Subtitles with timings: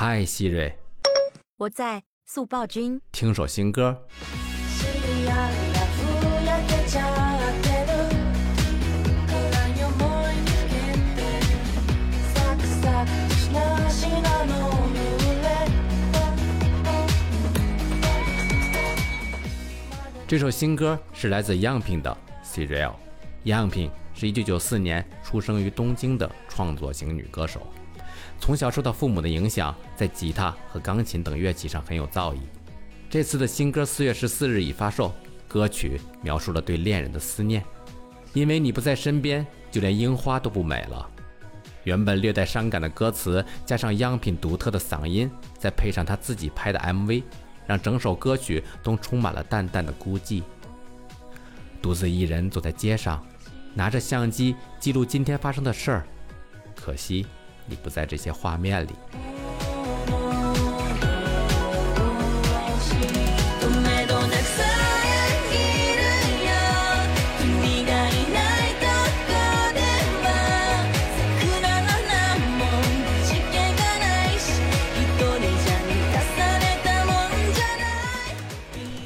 [0.00, 0.72] 嗨，希瑞，
[1.56, 3.00] 我在速报君。
[3.10, 4.00] 听首新歌。
[20.28, 22.90] 这首新歌是来自样品的《Serial》。
[23.42, 27.66] 样品是一九九四年出生于东京的创作型女歌手，
[28.40, 32.38] 从小受到父母的影响，在吉他和钢琴等乐器上很有造诣。
[33.10, 35.14] 这次的新歌四月十四日已发售，
[35.46, 37.64] 歌曲描述了对恋人的思念，
[38.32, 41.08] 因为你不在身边，就连樱花都不美了。
[41.84, 47.22] 原本略带伤感的歌词，加上样品独特的嗓音，再配上他自己拍的 MV。
[47.66, 50.42] 让整首歌曲都充满了淡淡的孤寂。
[51.82, 53.22] 独自一人走在街上，
[53.74, 56.06] 拿着相机记录今天发生的事儿。
[56.74, 57.26] 可惜
[57.68, 58.90] 你不在这些画面里。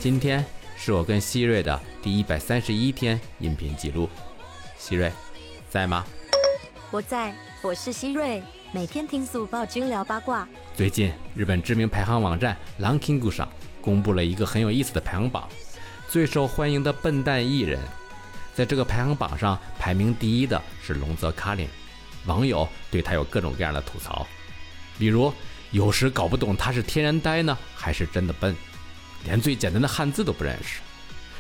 [0.01, 0.45] 今天
[0.77, 4.09] 是我跟希瑞的第一百三十一天音频记录，
[4.77, 5.13] 希瑞
[5.71, 6.05] 在吗？
[6.91, 10.49] 我在，我是希瑞，每天听速报君聊八卦。
[10.77, 13.49] 最近，日本知名排行网站 l a n k i n g 上
[13.81, 15.49] 公布了一个很有意思的排行榜，
[16.09, 17.79] 最受欢迎的笨蛋艺人，
[18.53, 21.69] 在这个排行榜上排名第一的是龙泽卡琳，
[22.27, 24.27] 网友对他有各种各样的吐槽，
[24.99, 25.33] 比如
[25.71, 28.57] 有时搞不懂他是天然呆呢，还是真的笨。
[29.25, 30.81] 连最简单的汉字都不认识，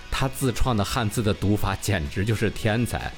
[0.08, 3.12] 他自创的汉字的读法简直就是天才，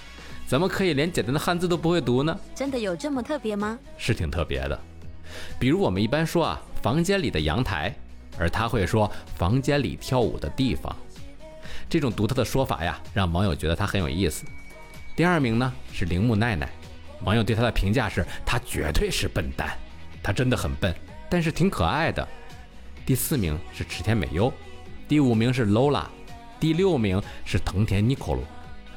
[0.46, 2.38] 怎么可以连简单的汉字都不会读呢？
[2.54, 3.78] 真的有这么特别吗？
[3.96, 4.78] 是挺特别的。
[5.58, 7.94] 比如我们一般说啊，房间里的阳台，
[8.38, 10.94] 而他会说房间里跳舞的地方。
[11.88, 14.44] 这种独特的说法呀，让网友觉得他很有意思。
[15.16, 16.68] 第二名呢是铃木奈奈，
[17.24, 19.76] 网友对他的评价是他绝对是笨蛋，
[20.22, 20.94] 他真的很笨，
[21.30, 22.26] 但是挺可爱的。
[23.06, 24.52] 第四名是池田美优，
[25.08, 26.04] 第五名是 Lola，
[26.60, 28.44] 第六名是藤田尼可鲁。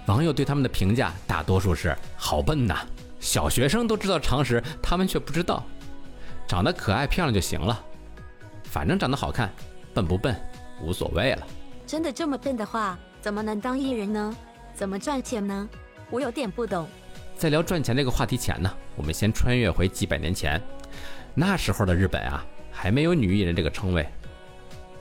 [0.07, 2.77] 网友对他们的评价大多数是好笨呐，
[3.19, 5.63] 小学生都知道常识，他们却不知道。
[6.47, 7.77] 长得可爱漂亮就行了，
[8.63, 9.51] 反正长得好看，
[9.93, 10.33] 笨不笨
[10.81, 11.45] 无所谓了。
[11.85, 14.35] 真的这么笨的话，怎么能当艺人呢？
[14.73, 15.67] 怎么赚钱呢？
[16.09, 16.87] 我有点不懂。
[17.35, 20.61] 在聊赚钱这个话题前呢，我们先穿越回几百年前，
[21.35, 22.45] 那时候的日本啊。
[22.79, 24.07] 还没有女艺人这个称谓，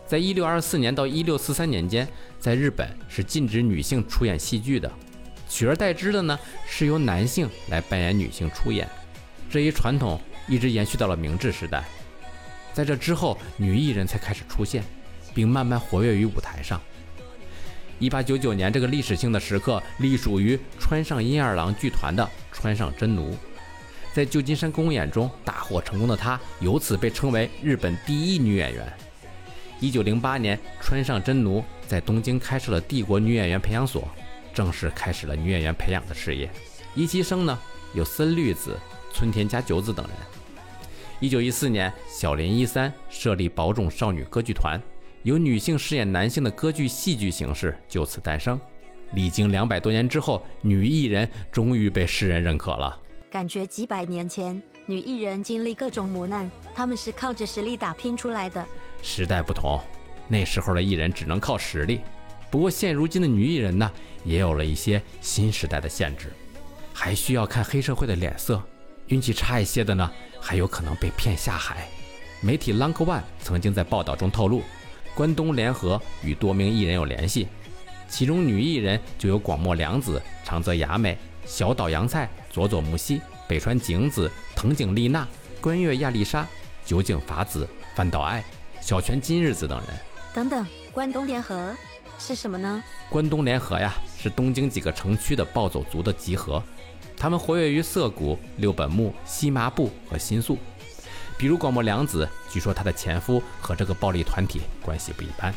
[0.07, 2.07] 在一六二四年到一六四三年间，
[2.39, 4.91] 在日本是禁止女性出演戏剧的，
[5.49, 8.89] 取而代之的呢是由男性来扮演女性出演，
[9.51, 11.85] 这一传统一直延续到了明治时代。
[12.73, 14.85] 在这之后，女艺人才开始出现，
[15.35, 16.81] 并慢慢活跃于舞台上。
[17.99, 23.37] 一八九九年这个历史性的时刻，隶属于川上阴二郎剧团的川上真奴。
[24.13, 28.87] 在旧金山公演中大获成功的她，由此被称为日本第一女演员。
[29.79, 34.09] 一九零八年，川上真奴在东京开设了帝国女演员培养所，
[34.55, 36.51] 正式开始了女演员培养的事业。
[36.95, 37.59] 一期生呢
[37.93, 38.79] 有森绿子、
[39.13, 40.17] 村田加九子等人。
[41.21, 44.81] 一九一四年，小林一三设立保种少女歌剧团，
[45.25, 48.59] 由女性饰演男性的歌剧戏剧形式就此诞生。
[49.13, 52.99] 历经两百多年之后，女艺人终于被世人认可了。
[53.31, 58.67] 感觉几百年前，女艺人经历各种磨难，她们是靠着实力打拼出来的。
[59.03, 59.81] 时代不同，
[60.29, 62.01] 那时候的艺人只能靠实力。
[62.51, 63.91] 不过现如今的女艺人呢，
[64.25, 66.33] 也有了一些新时代的限制，
[66.93, 68.63] 还需要看黑社会的脸色。
[69.09, 71.89] 运气差一些的呢，还有可能被骗下海。
[72.41, 74.63] 媒体 Lank One 曾经在报道中透露，
[75.15, 77.49] 关东联合与多名艺人有联系，
[78.09, 81.17] 其中女艺人就有广末凉子、长泽雅美。
[81.45, 85.25] 小岛洋菜、佐佐木希、北川景子、藤井丽娜、
[85.61, 86.45] 关月亚丽莎、
[86.85, 88.45] 酒井法子、饭岛爱、
[88.87, 89.89] 小泉今日子等人。
[90.33, 91.75] 等等，关东联合
[92.21, 92.81] 是什么呢？
[93.11, 96.63] 关东联合呀，是东京几个城区的暴走族的集合，
[97.17, 100.57] 他们活跃于涩谷、六本木、西麻布和新宿。
[101.37, 105.53] 比如广末凉子，据说她的前夫和这个暴力团体关系不一般；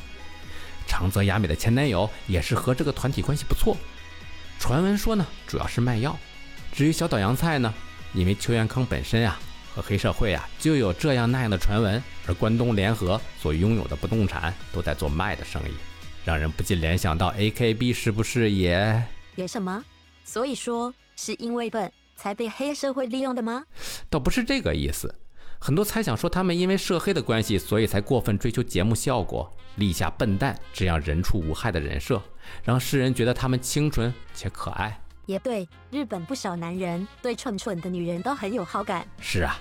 [0.88, 3.78] 长泽雅美的前男友也是和这个团体关系不错。
[4.58, 6.18] 传闻说呢，主要是卖药。
[6.74, 7.72] 至于小岛洋菜呢，
[8.12, 9.40] 因为秋元康本身啊
[9.80, 15.74] 和黑社会啊就有这样那样的传闻，而关东联合所拥有的不动产都在做卖的生意，
[16.26, 19.02] 让人不禁联想到 AKB 是不是也
[19.36, 19.84] 也什么？
[20.26, 23.64] 所以说是因为笨才被黑社会利用的吗？
[24.10, 25.16] 倒不是这个意思，
[25.60, 32.22] 很多猜想说他们因为涉黑的关系，所以才过分追求节目效果，立下笨蛋这样人畜无害的人设，
[32.64, 35.00] 让世人觉得他们清纯且可爱。
[35.25, 39.08] 也对，日本不少男人对蠢蠢的女人都很有好感。
[39.22, 39.56] 是啊，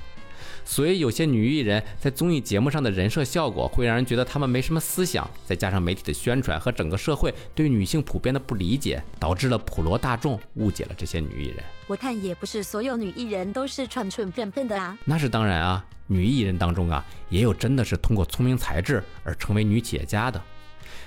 [0.64, 5.28] 所以有些女艺人，在综艺节目上的人设效果，会让人觉得她们没什么思想。
[5.46, 11.56] 再加上媒体的宣传和整个社会对女性普遍的不理解，导致了普罗大众误解了这些女艺人。
[11.86, 14.96] 我看也不是所有女艺人都是蠢蠢笨笨的啊。
[15.04, 20.42] 那是当然啊，女艺人当中啊，也有真的是通过聪明才智而成为女企业家的，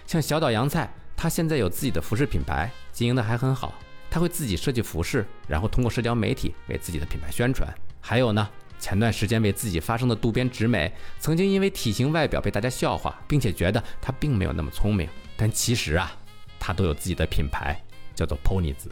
[0.07, 3.73] 像小岛洋菜，她现在有自己的服饰品牌，经营的还很好。
[4.09, 7.71] 她会自己设计服饰，然后通过社交媒体为自己的品牌宣传。
[8.01, 8.49] 还有呢，
[8.81, 15.07] 前段时间为自己发声的渡边直美，曾经因为体型外表被大家笑话，并且觉得她并没有那么聪明。
[15.37, 16.11] 但其实啊，
[16.59, 17.79] 她都有自己的品牌，
[18.15, 18.91] 叫做 Pony 子。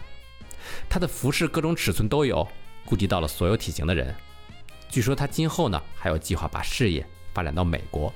[0.88, 2.48] 她的服饰各种尺寸都有，
[2.86, 4.16] 顾及到了所有体型的人。
[4.88, 7.04] 据说她今后呢，还有计划把事业
[7.34, 8.14] 发展到美国。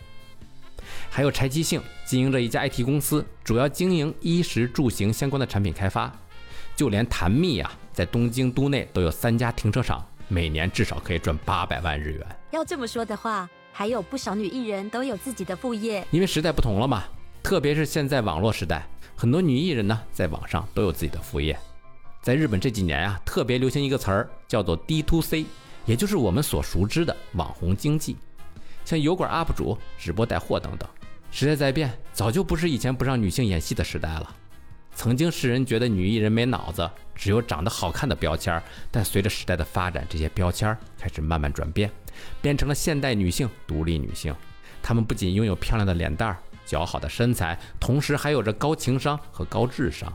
[1.10, 6.16] 还有柴崎幸经营着一家 IT 公司，主要经营衣食住行相关的产品开发。
[6.76, 10.04] 就连谭蜜啊，在东京都内都有三家停车场，
[10.34, 12.26] 每年至少可以赚八百万日元。
[12.50, 16.04] 要这么说的话，还有不少女艺人都有自己的副业。
[16.10, 17.04] 因为时代不同了嘛，
[17.44, 18.84] 特别是现在网络时代，
[19.16, 21.56] 很多女艺人呢，在网上都有自己的副业。
[22.24, 25.46] 在日本这几年啊，特别流行一个词儿，叫做 D to C，
[25.86, 28.18] 也就是我们所熟知的网红经济，
[28.84, 30.90] 像油管 UP 主、直播带货等等。
[31.30, 34.36] 时代在变，早就不是以前不让女性演戏的时代了。
[34.96, 38.62] 曾经世人觉得女艺人没脑子，只有长得好看的标签，
[38.92, 41.90] 但随着时代的发展，这些标签开始慢慢转变，
[42.42, 44.34] 变成了现代女性、独立女性。
[44.82, 46.38] 她们不仅拥有漂亮的脸蛋儿、
[46.68, 50.12] 姣好的身材，同时还有着高情商和高智商。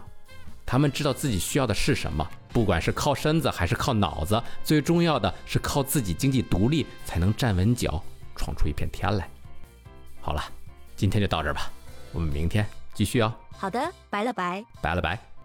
[0.64, 8.02] 她们知道自己需要的是什么，不管是靠身子还是靠脑子，最重要的是靠自己经济独立，才能站稳脚，
[8.36, 9.28] 闯出一片天来。
[10.20, 10.44] 好了，
[10.94, 11.70] 今天就到这儿吧，
[12.12, 12.64] 我们明天
[12.94, 13.34] 继续哦。
[13.58, 14.64] 好的，拜了拜。
[14.80, 15.37] 拜了拜。